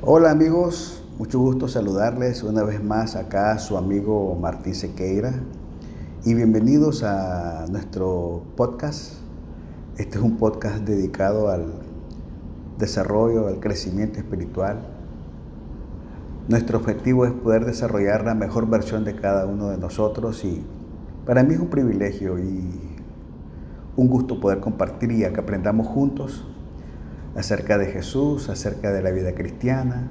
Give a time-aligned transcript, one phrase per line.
[0.00, 5.34] Hola amigos, mucho gusto saludarles una vez más acá su amigo Martín Sequeira
[6.24, 9.14] y bienvenidos a nuestro podcast.
[9.96, 11.72] Este es un podcast dedicado al
[12.78, 14.86] desarrollo, al crecimiento espiritual.
[16.46, 20.64] Nuestro objetivo es poder desarrollar la mejor versión de cada uno de nosotros y
[21.26, 22.70] para mí es un privilegio y
[23.96, 26.46] un gusto poder compartir y que aprendamos juntos
[27.36, 30.10] acerca de Jesús, acerca de la vida cristiana,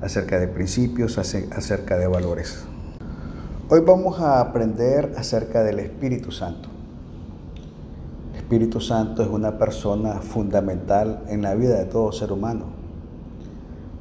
[0.00, 2.64] acerca de principios, acerca de valores.
[3.68, 6.68] Hoy vamos a aprender acerca del Espíritu Santo.
[8.32, 12.66] El Espíritu Santo es una persona fundamental en la vida de todo ser humano.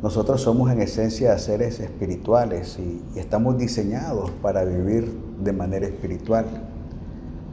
[0.01, 6.45] Nosotros somos en esencia seres espirituales y, estamos diseñados para vivir de manera espiritual.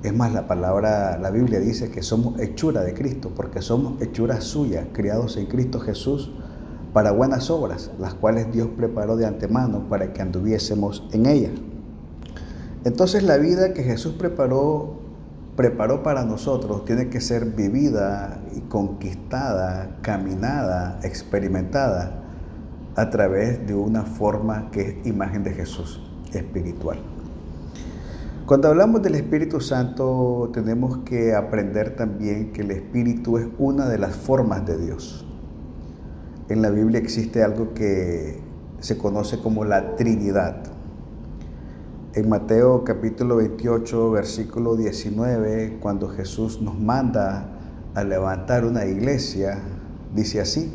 [0.03, 4.41] Es más, la palabra, la Biblia dice que somos hechura de Cristo, porque somos hechura
[4.41, 6.31] suya, criados en Cristo Jesús
[6.93, 11.53] para buenas obras, las cuales Dios preparó de antemano para que anduviésemos en ellas.
[12.85, 15.01] Entonces la vida que Jesús preparó,
[15.57, 22.23] preparó para nosotros tiene que ser vivida y conquistada, caminada, experimentada
[22.95, 26.01] a través de una forma que es imagen de Jesús
[26.33, 26.99] espiritual.
[28.49, 33.99] Cuando hablamos del Espíritu Santo tenemos que aprender también que el Espíritu es una de
[33.99, 35.27] las formas de Dios.
[36.49, 38.41] En la Biblia existe algo que
[38.81, 40.63] se conoce como la Trinidad.
[42.15, 47.51] En Mateo capítulo 28, versículo 19, cuando Jesús nos manda
[47.95, 49.61] a levantar una iglesia,
[50.15, 50.73] dice así,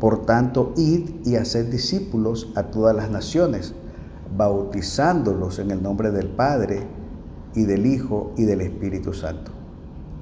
[0.00, 3.76] por tanto, id y haced discípulos a todas las naciones
[4.36, 6.86] bautizándolos en el nombre del Padre
[7.54, 9.52] y del Hijo y del Espíritu Santo.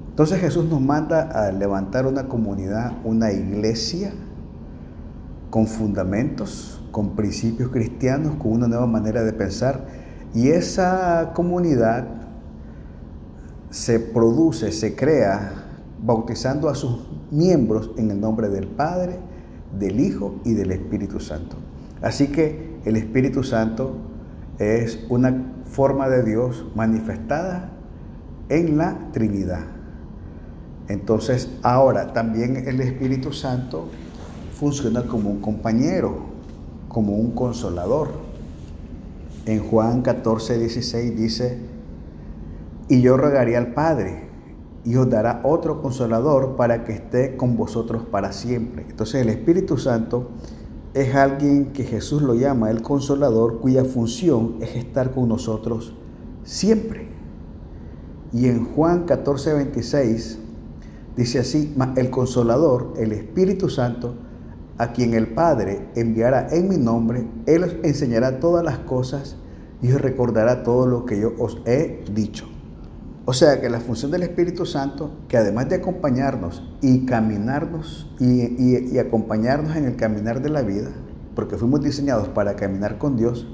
[0.09, 4.11] Entonces Jesús nos manda a levantar una comunidad, una iglesia
[5.49, 9.85] con fundamentos, con principios cristianos, con una nueva manera de pensar.
[10.33, 12.05] Y esa comunidad
[13.69, 15.53] se produce, se crea,
[16.03, 19.19] bautizando a sus miembros en el nombre del Padre,
[19.77, 21.55] del Hijo y del Espíritu Santo.
[22.01, 23.93] Así que el Espíritu Santo
[24.57, 27.71] es una forma de Dios manifestada
[28.49, 29.65] en la Trinidad.
[30.87, 33.89] Entonces, ahora también el Espíritu Santo
[34.59, 36.17] funciona como un compañero,
[36.87, 38.09] como un consolador.
[39.45, 41.59] En Juan 14, 16 dice,
[42.89, 44.29] y yo rogaría al Padre
[44.83, 48.85] y os dará otro consolador para que esté con vosotros para siempre.
[48.89, 50.31] Entonces el Espíritu Santo
[50.93, 55.93] es alguien que Jesús lo llama el consolador, cuya función es estar con nosotros
[56.43, 57.07] siempre.
[58.33, 60.39] Y en Juan 14, 26
[61.15, 64.15] dice así, el consolador, el Espíritu Santo,
[64.77, 69.35] a quien el Padre enviará en mi nombre, Él os enseñará todas las cosas
[69.81, 72.47] y os recordará todo lo que yo os he dicho.
[73.29, 78.97] O sea que la función del Espíritu Santo, que además de acompañarnos y caminarnos y,
[78.97, 80.89] acompañarnos en el caminar de la vida,
[81.35, 83.47] porque fuimos diseñados para caminar con Dios,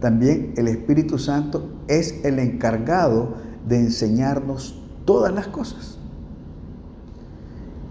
[0.00, 3.34] también el Espíritu Santo es el encargado
[3.68, 5.96] de enseñarnos todas las cosas.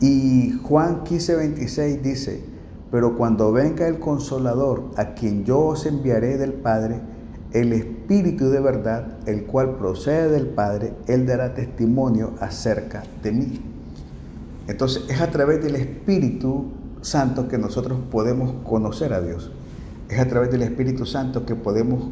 [0.01, 2.43] Y Juan 15, 26 dice,
[2.91, 6.99] pero cuando venga el consolador, a quien yo os enviaré del Padre,
[7.53, 13.61] el Espíritu de verdad, el cual procede del Padre, Él dará testimonio acerca de mí.
[14.67, 16.71] Entonces es a través del Espíritu
[17.01, 19.51] Santo que nosotros podemos conocer a Dios.
[20.09, 22.09] Es a través del Espíritu Santo que podemos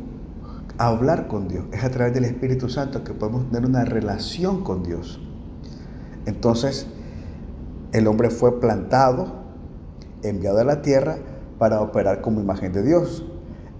[0.77, 1.65] hablar con Dios.
[1.71, 5.21] Es a través del Espíritu Santo que podemos tener una relación con Dios.
[6.25, 6.87] Entonces,
[7.93, 9.43] el hombre fue plantado,
[10.23, 11.17] enviado a la tierra
[11.57, 13.25] para operar como imagen de Dios.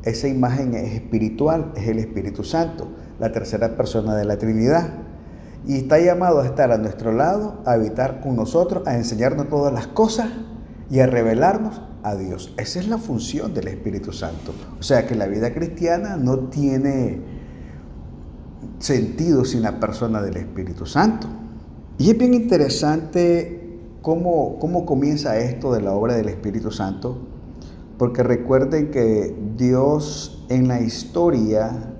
[0.03, 2.87] Esa imagen es espiritual, es el Espíritu Santo,
[3.19, 4.89] la tercera persona de la Trinidad.
[5.67, 9.71] Y está llamado a estar a nuestro lado, a habitar con nosotros, a enseñarnos todas
[9.71, 10.29] las cosas
[10.89, 12.53] y a revelarnos a Dios.
[12.57, 14.53] Esa es la función del Espíritu Santo.
[14.79, 17.21] O sea que la vida cristiana no tiene
[18.79, 21.27] sentido sin la persona del Espíritu Santo.
[21.99, 27.30] Y es bien interesante cómo, cómo comienza esto de la obra del Espíritu Santo
[28.01, 31.93] porque recuerden que Dios en la historia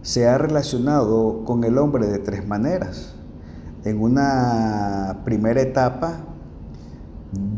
[0.00, 3.14] se ha relacionado con el hombre de tres maneras.
[3.84, 6.20] En una primera etapa,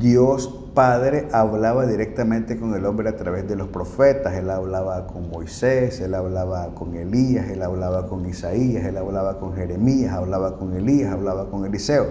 [0.01, 4.35] Dios Padre hablaba directamente con el hombre a través de los profetas.
[4.35, 9.55] Él hablaba con Moisés, él hablaba con Elías, él hablaba con Isaías, él hablaba con
[9.55, 12.07] Jeremías, hablaba con Elías, hablaba con Eliseo.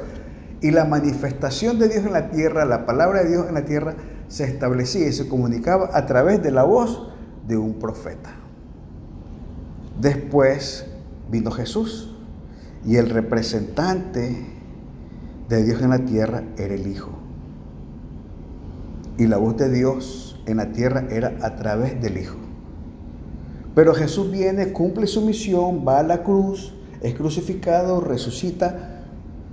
[0.62, 3.94] Y la manifestación de Dios en la tierra, la palabra de Dios en la tierra,
[4.27, 7.10] se establecía y se comunicaba a través de la voz
[7.48, 8.31] de un profeta.
[10.00, 10.86] Después
[11.31, 12.16] vino Jesús
[12.86, 14.45] y el representante
[15.50, 17.12] de Dios en la tierra era el Hijo.
[19.18, 22.38] Y la voz de Dios en la tierra era a través del Hijo.
[23.74, 28.94] Pero Jesús viene, cumple su misión, va a la cruz, es crucificado, resucita,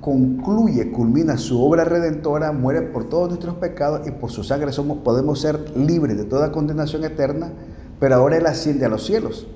[0.03, 4.99] concluye, culmina su obra redentora, muere por todos nuestros pecados y por su sangre somos,
[4.99, 7.53] podemos ser libres de toda condenación eterna,
[8.01, 9.47] pero ahora Él asciende a los cielos.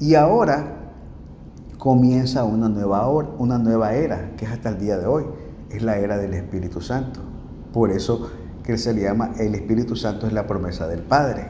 [0.00, 0.92] Y ahora
[1.76, 5.24] comienza una nueva, una nueva era, que es hasta el día de hoy,
[5.68, 7.20] es la era del Espíritu Santo.
[7.74, 8.30] Por eso
[8.62, 11.48] que se le llama el Espíritu Santo es la promesa del Padre.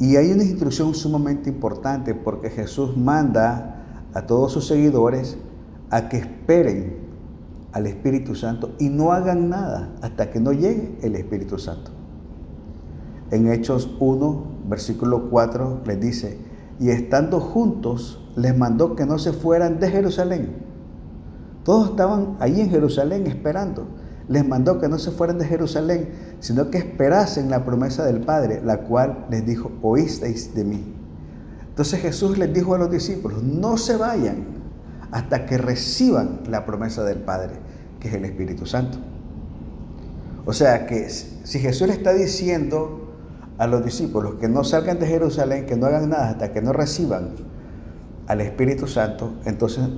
[0.00, 5.38] Y hay una instrucción sumamente importante porque Jesús manda a todos sus seguidores
[5.90, 6.96] a que esperen
[7.72, 11.90] al Espíritu Santo y no hagan nada hasta que no llegue el Espíritu Santo.
[13.30, 16.38] En Hechos 1, versículo 4, les dice,
[16.80, 20.56] y estando juntos, les mandó que no se fueran de Jerusalén.
[21.64, 23.86] Todos estaban ahí en Jerusalén esperando.
[24.28, 28.62] Les mandó que no se fueran de Jerusalén, sino que esperasen la promesa del Padre,
[28.64, 30.94] la cual les dijo, oísteis de mí.
[31.68, 34.58] Entonces Jesús les dijo a los discípulos, no se vayan
[35.10, 37.54] hasta que reciban la promesa del Padre,
[38.00, 38.98] que es el Espíritu Santo.
[40.44, 43.08] O sea que si Jesús le está diciendo
[43.58, 46.72] a los discípulos que no salgan de Jerusalén, que no hagan nada hasta que no
[46.72, 47.30] reciban
[48.26, 49.88] al Espíritu Santo, entonces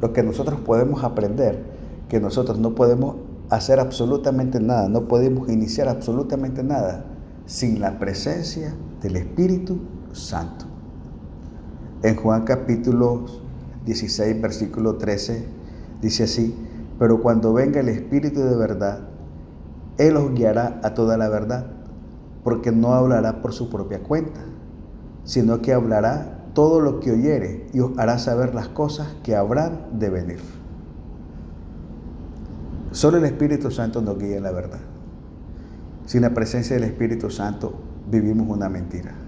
[0.00, 1.62] lo que nosotros podemos aprender,
[2.08, 3.16] que nosotros no podemos
[3.50, 7.04] hacer absolutamente nada, no podemos iniciar absolutamente nada
[7.46, 9.80] sin la presencia del Espíritu
[10.12, 10.66] Santo.
[12.02, 13.43] En Juan capítulo
[13.84, 15.44] 16, versículo 13,
[16.00, 16.54] dice así,
[16.98, 19.00] pero cuando venga el Espíritu de verdad,
[19.98, 21.66] Él os guiará a toda la verdad
[22.44, 24.40] porque no hablará por su propia cuenta,
[25.24, 29.98] sino que hablará todo lo que oyere y os hará saber las cosas que habrán
[29.98, 30.40] de venir.
[32.92, 34.78] Solo el Espíritu Santo nos guía en la verdad.
[36.06, 37.74] Sin la presencia del Espíritu Santo
[38.08, 39.23] vivimos una mentira.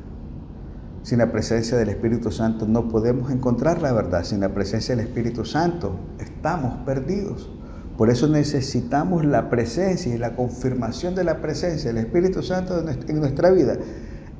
[1.06, 4.24] Sin la presencia del Espíritu Santo no podemos encontrar la verdad.
[4.24, 7.48] Sin la presencia del Espíritu Santo estamos perdidos.
[7.96, 13.20] Por eso necesitamos la presencia y la confirmación de la presencia del Espíritu Santo en
[13.20, 13.76] nuestra vida.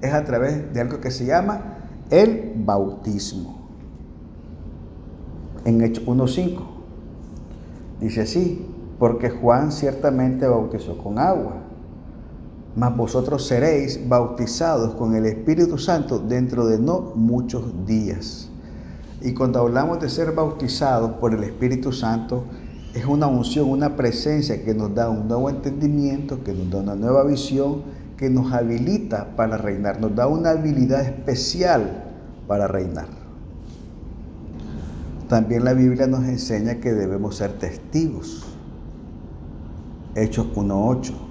[0.00, 3.70] Es a través de algo que se llama el bautismo.
[5.64, 6.66] En Hechos 1.5
[8.00, 8.66] dice así,
[8.98, 11.62] porque Juan ciertamente bautizó con agua,
[12.76, 18.50] mas vosotros seréis bautizados con el Espíritu Santo dentro de no muchos días.
[19.23, 22.44] Y cuando hablamos de ser bautizados por el Espíritu Santo,
[22.94, 26.94] es una unción, una presencia que nos da un nuevo entendimiento, que nos da una
[26.94, 27.82] nueva visión,
[28.19, 32.05] que nos habilita para reinar, nos da una habilidad especial
[32.46, 33.08] para reinar.
[35.28, 38.44] También la Biblia nos enseña que debemos ser testigos.
[40.14, 41.25] Hechos 1.8.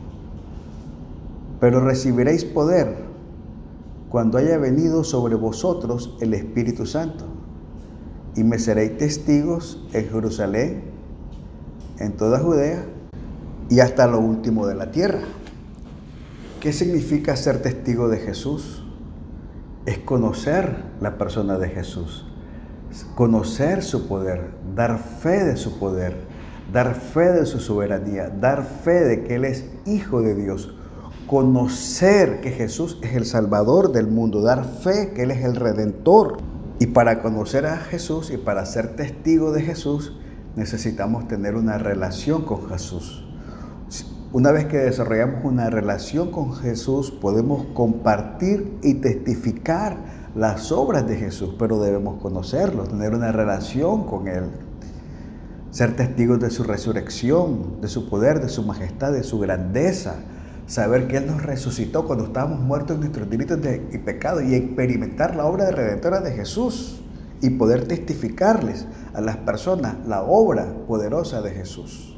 [1.65, 2.95] Pero recibiréis poder
[4.09, 7.25] cuando haya venido sobre vosotros el Espíritu Santo
[8.35, 10.83] y me seréis testigos en Jerusalén,
[11.97, 12.85] en toda Judea
[13.67, 15.21] y hasta lo último de la tierra.
[16.59, 18.85] ¿Qué significa ser testigo de Jesús?
[19.87, 22.27] Es conocer la persona de Jesús,
[23.15, 26.15] conocer su poder, dar fe de su poder,
[26.71, 30.74] dar fe de su soberanía, dar fe de que Él es hijo de Dios,
[31.27, 36.37] conocer que Jesús es el Salvador del mundo, dar fe que Él es el Redentor.
[36.79, 40.17] Y para conocer a Jesús y para ser testigo de Jesús,
[40.55, 43.25] necesitamos tener una relación con Jesús.
[44.31, 49.97] Una vez que desarrollamos una relación con Jesús, podemos compartir y testificar
[50.35, 54.49] las obras de Jesús, pero debemos conocerlo, tener una relación con Él,
[55.71, 60.15] ser testigos de su resurrección, de su poder, de su majestad, de su grandeza,
[60.67, 63.59] saber que Él nos resucitó cuando estábamos muertos en nuestros delitos
[63.91, 67.01] y pecados y experimentar la obra de redentora de Jesús
[67.41, 72.17] y poder testificarles a las personas la obra poderosa de Jesús.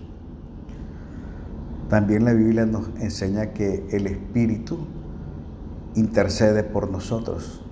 [1.89, 4.77] También la Biblia nos enseña que el Espíritu
[5.95, 7.63] intercede por nosotros.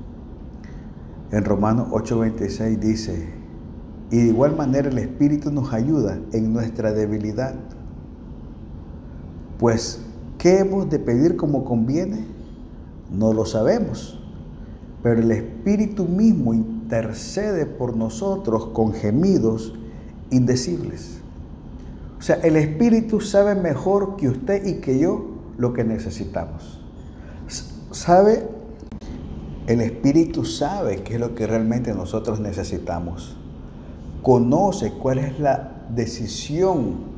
[1.32, 3.34] En Romanos 8:26 dice,
[4.12, 7.55] y de igual manera el Espíritu nos ayuda en nuestra debilidad.
[9.58, 10.05] Pues,
[10.38, 12.25] ¿qué hemos de pedir como conviene?
[13.12, 14.20] No lo sabemos,
[15.04, 19.74] pero el Espíritu mismo intercede por nosotros con gemidos
[20.32, 21.20] indecibles.
[22.18, 25.25] O sea, el Espíritu sabe mejor que usted y que yo
[25.58, 26.80] lo que necesitamos.
[27.92, 28.48] ¿Sabe?
[29.68, 33.38] El Espíritu sabe qué es lo que realmente nosotros necesitamos.
[34.22, 37.15] Conoce cuál es la decisión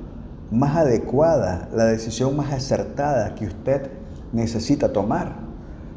[0.52, 3.90] más adecuada, la decisión más acertada que usted
[4.32, 5.48] necesita tomar.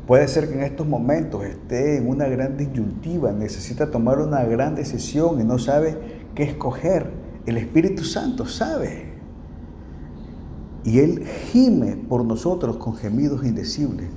[0.07, 4.75] Puede ser que en estos momentos esté en una gran disyuntiva, necesita tomar una gran
[4.75, 5.97] decisión y no sabe
[6.35, 7.12] qué escoger.
[7.47, 9.11] El Espíritu Santo sabe.
[10.83, 14.09] Y Él gime por nosotros con gemidos indecibles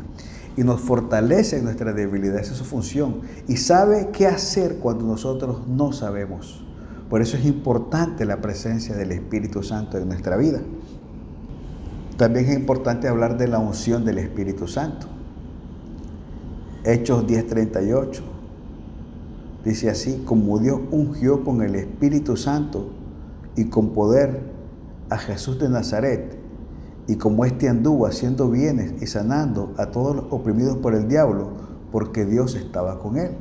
[0.55, 2.39] y nos fortalece en nuestra debilidad.
[2.39, 3.21] Esa es su función.
[3.47, 6.65] Y sabe qué hacer cuando nosotros no sabemos.
[7.13, 10.61] Por eso es importante la presencia del Espíritu Santo en nuestra vida.
[12.17, 15.05] También es importante hablar de la unción del Espíritu Santo.
[16.83, 18.23] Hechos 10:38
[19.63, 22.89] dice así, como Dios ungió con el Espíritu Santo
[23.55, 24.41] y con poder
[25.11, 26.35] a Jesús de Nazaret,
[27.05, 31.49] y como éste anduvo haciendo bienes y sanando a todos los oprimidos por el diablo,
[31.91, 33.33] porque Dios estaba con él.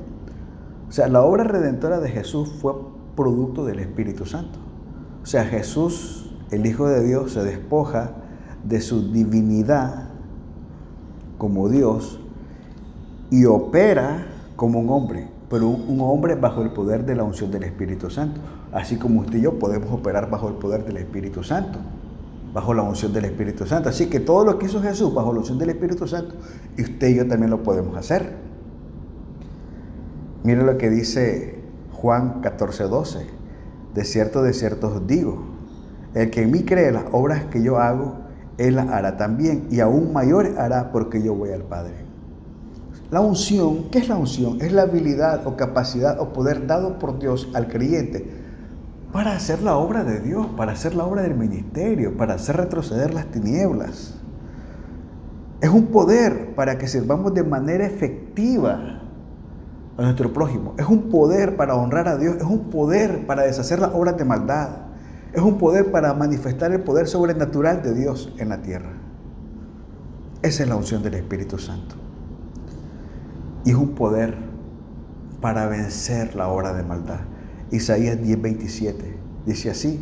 [0.91, 2.75] O sea, la obra redentora de Jesús fue
[3.17, 4.59] producto del Espíritu Santo.
[5.23, 8.13] O sea, Jesús, el Hijo de Dios, se despoja
[8.65, 10.09] de su divinidad
[11.39, 12.21] como Dios
[13.31, 14.27] y opera
[14.57, 18.41] como un hombre, pero un, hombre bajo el poder de la unción del Espíritu Santo.
[18.73, 21.79] Así como usted y yo podemos operar bajo el poder del Espíritu Santo,
[22.55, 23.89] bajo la unción del Espíritu Santo.
[23.89, 26.35] Así que todo lo que hizo Jesús bajo la unción del Espíritu Santo,
[26.79, 28.35] usted y yo también lo podemos hacer.
[30.45, 31.62] Mire lo que dice
[32.03, 33.27] Juan 14, 12.
[33.95, 35.41] De cierto, de cierto os digo,
[36.15, 38.17] el que en mí cree las obras que yo hago,
[38.59, 41.95] él las hará también, y aún mayores hará porque yo voy al Padre.
[43.13, 44.61] La unción, ¿qué es la unción?
[44.61, 48.27] Es la habilidad o capacidad o poder dado por Dios al creyente
[49.13, 53.15] para hacer la obra de Dios, para hacer la obra del ministerio, para hacer retroceder
[53.15, 54.19] las tinieblas.
[55.61, 59.02] Es un poder para que sirvamos de manera efectiva
[59.97, 60.75] a nuestro prójimo.
[60.79, 64.25] Es un poder para honrar a Dios, es un poder para deshacer las obras de
[64.25, 64.69] maldad,
[65.33, 68.93] es un poder para manifestar el poder sobrenatural de Dios en la tierra.
[70.43, 71.95] Esa es la unción del Espíritu Santo.
[73.65, 74.37] Y es un poder
[75.41, 77.21] para vencer la obra de maldad.
[77.71, 80.01] Isaías 10:27 dice así,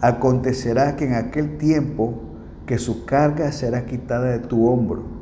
[0.00, 2.20] acontecerá que en aquel tiempo
[2.66, 5.13] que su carga será quitada de tu hombro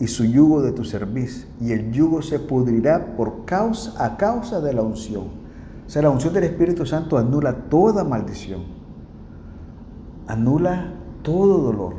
[0.00, 4.60] y su yugo de tu servicio, y el yugo se pudrirá por causa, a causa
[4.60, 5.24] de la unción.
[5.86, 8.62] O sea, la unción del Espíritu Santo anula toda maldición,
[10.26, 11.94] anula todo dolor,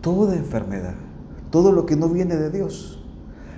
[0.00, 0.94] toda enfermedad,
[1.50, 3.02] todo lo que no viene de Dios.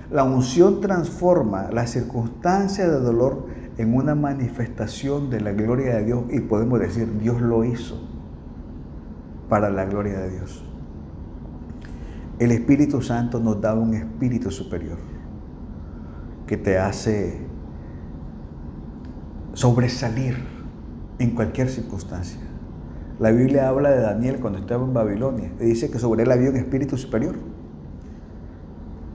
[0.09, 3.45] La unción transforma la circunstancia de dolor
[3.77, 8.01] en una manifestación de la gloria de Dios y podemos decir, Dios lo hizo
[9.47, 10.68] para la gloria de Dios.
[12.39, 14.97] El Espíritu Santo nos da un espíritu superior
[16.47, 17.37] que te hace
[19.51, 20.37] sobresalir
[21.19, 22.39] en cualquier circunstancia.
[23.19, 26.49] La Biblia habla de Daniel cuando estaba en Babilonia y dice que sobre él había
[26.49, 27.35] un espíritu superior.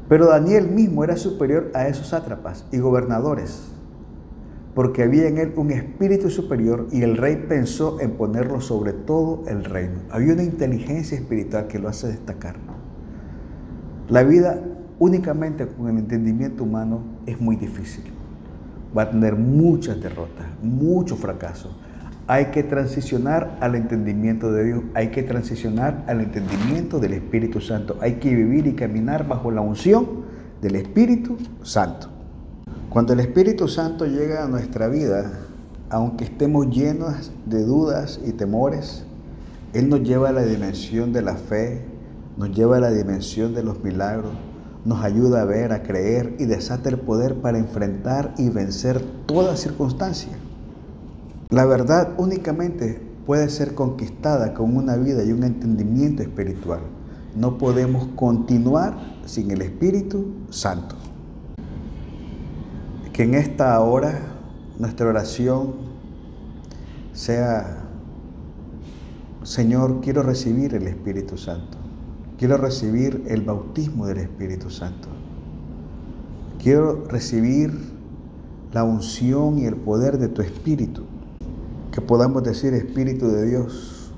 [0.07, 3.73] Pero Daniel mismo era superior a esos sátrapas y gobernadores,
[4.75, 9.45] porque había en él un espíritu superior y el rey pensó en ponerlo sobre todo
[9.47, 10.01] el reino.
[10.11, 12.74] Había una inteligencia espiritual que lo hace destacar.
[14.09, 14.61] La vida
[14.99, 18.05] únicamente con el entendimiento humano es muy difícil.
[18.97, 21.75] Va a tener muchas derrotas, mucho fracaso.
[22.27, 27.97] Hay que transicionar al entendimiento de Dios, hay que transicionar al entendimiento del Espíritu Santo,
[28.01, 30.07] hay que vivir y caminar bajo la unción
[30.61, 32.09] del Espíritu Santo.
[32.91, 35.33] Cuando el Espíritu Santo llega a nuestra vida,
[35.89, 39.05] aunque estemos llenos de dudas y temores,
[39.73, 41.94] Él nos lleva a la dimensión de la fe,
[42.37, 44.33] nos lleva a la dimensión de los milagros,
[44.85, 49.57] nos ayuda a ver, a creer y desata el poder para enfrentar y vencer toda
[49.57, 50.33] circunstancia.
[51.51, 56.81] La verdad únicamente puede ser conquistada con una vida y un entendimiento espiritual.
[57.35, 60.97] No podemos continuar sin el Espíritu Santo.
[63.13, 64.21] Que en esta hora
[64.79, 65.75] nuestra oración
[67.13, 67.85] sea,
[69.45, 71.84] Señor, quiero recibir el Espíritu Santo.
[72.39, 75.09] Quiero recibir el bautismo del Espíritu Santo.
[76.59, 77.73] Quiero recibir
[78.73, 81.05] la unción y el poder de tu Espíritu.
[81.93, 84.13] Que podamos decir, Espíritu de Dios,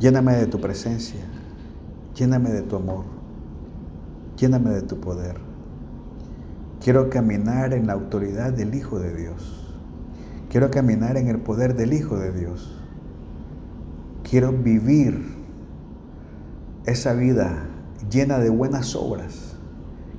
[0.00, 1.20] lléname de tu presencia,
[2.14, 3.04] lléname de tu amor,
[4.38, 5.36] lléname de tu poder.
[6.82, 9.66] Quiero caminar en la autoridad del Hijo de Dios.
[10.48, 12.74] Quiero caminar en el poder del Hijo de Dios.
[14.22, 15.37] Quiero vivir
[16.88, 17.66] esa vida
[18.10, 19.56] llena de buenas obras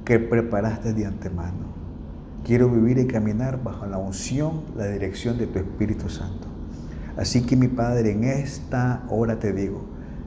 [0.05, 1.69] que preparaste de antemano.
[2.43, 6.47] Quiero vivir y caminar bajo la unción, la dirección de tu Espíritu Santo.
[7.17, 9.85] Así que mi Padre, en esta hora te digo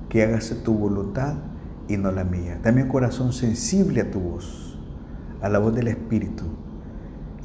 [0.08, 1.34] que hagas tu voluntad
[1.88, 2.60] y no la mía.
[2.62, 4.78] Dame un corazón sensible a tu voz,
[5.40, 6.44] a la voz del Espíritu,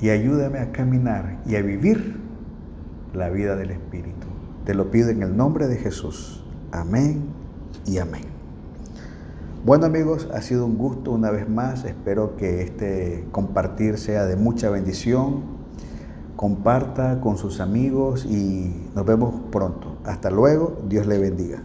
[0.02, 2.20] y ayúdame a caminar y a vivir
[3.14, 4.28] la vida del Espíritu.
[4.66, 6.44] Te lo pido en el nombre de Jesús.
[6.72, 7.24] Amén
[7.86, 8.37] y amén.
[9.68, 11.84] Bueno amigos, ha sido un gusto una vez más.
[11.84, 15.44] Espero que este compartir sea de mucha bendición.
[16.38, 19.98] Comparta con sus amigos y nos vemos pronto.
[20.06, 20.78] Hasta luego.
[20.88, 21.64] Dios le bendiga.